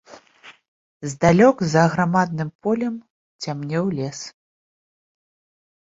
Здалёк 1.11 1.57
за 1.75 1.79
аграмадным 1.89 2.49
полем 2.63 2.95
цямнеў 3.45 3.85
лес. 4.01 4.19